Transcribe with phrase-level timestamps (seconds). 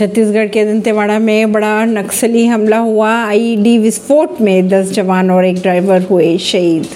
[0.00, 5.56] छत्तीसगढ़ के दंतेवाड़ा में बड़ा नक्सली हमला हुआ। आईईडी विस्फोट में 10 जवान और एक
[5.56, 6.86] ड्राइवर हुए शहीद।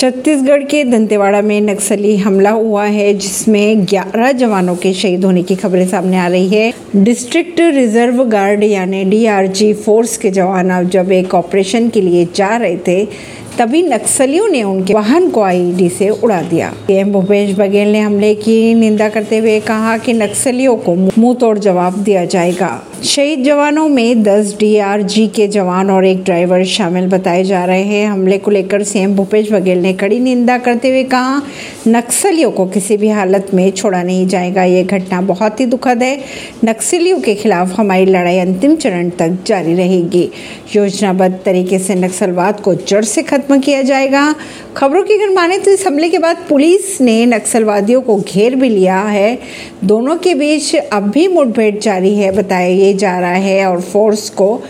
[0.00, 5.56] छत्तीसगढ़ के दंतेवाड़ा में नक्सली हमला हुआ है, जिसमें 11 जवानों के शहीद होने की
[5.56, 11.12] खबरें सामने आ रही है। डिस्ट्रिक्ट रिज़र्व गार्ड यानी डीआरजी फोर्स के जवान अब जब
[11.12, 13.02] एक ऑपरेशन के लिए जा रहे थे
[13.58, 18.34] तभी नक्सलियों ने उनके वाहन को आईडी से उड़ा दिया। सीएम भूपेश बघेल ने हमले
[18.34, 23.88] की निंदा करते हुए कहा कि नक्सलियों को मुँह तोड़ जवाब दिया जाएगा। शहीद जवानों
[23.88, 28.50] में 10 डीआरजी के जवान और एक ड्राइवर शामिल बताए जा रहे हैं। हमले को
[28.50, 31.42] लेकर सीएम भूपेश बघेल ने कड़ी निंदा करते हुए कहा,
[31.88, 36.18] नक्सलियों को किसी भी हालत में छोड़ा नहीं जाएगा। ये घटना बहुत ही दुखद है।
[36.64, 40.28] नक्सलियों के खिलाफ हमारी लड़ाई अंतिम चरण तक जारी रहेगी।
[40.76, 44.34] योजनाबद्ध तरीके से नक्सलवाद को जड़ से खत्म किया जाएगा।
[44.76, 48.68] खबरों की अगर माने तो इस हमले के बाद पुलिस ने नक्सलवादियों को घेर भी
[48.68, 49.38] लिया है।
[49.84, 54.62] दोनों के बीच अब भी मुठभेड़ जारी है, बताया जा रहा है और फोर्स को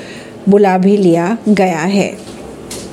[0.48, 2.12] बुला भी लिया गया है।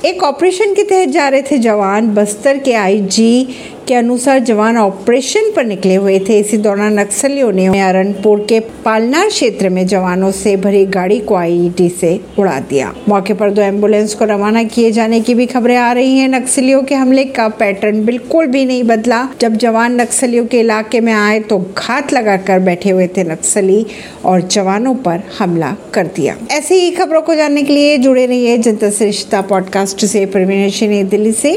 [0.04, 3.48] एक ऑपरेशन के तहत जा रहे थे जवान बस्तर के आईजी
[3.88, 9.28] के अनुसार जवान ऑपरेशन पर निकले हुए थे। इसी दौरान नक्सलियों ने अरनपुर के पालनार
[9.28, 14.14] क्षेत्र में जवानों से भरी गाड़ी को आईईडी से उड़ा दिया। मौके पर दो एंबुलेंस
[14.14, 18.04] को रवाना किए जाने की भी खबरें आ रही हैं। नक्सलियों के हमले का पैटर्न
[18.04, 22.90] बिल्कुल भी नहीं बदला। जब जवान नक्सलियों के इलाके में आए तो घात लगाकर बैठे
[22.90, 23.86] हुए थे नक्सली
[24.24, 28.58] और जवानों पर हमला कर दिया। ऐसी ही खबरों को जानने के लिए जुड़े रहिए
[28.58, 31.50] जनता रिश्ता पॉडकास्ट से। परवीन दिल्ली से।